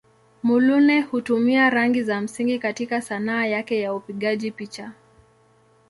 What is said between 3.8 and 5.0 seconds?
ya upigaji picha.